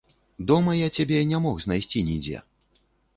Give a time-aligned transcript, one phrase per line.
[0.51, 2.41] Дома я цябе не мог знайсці нідзе.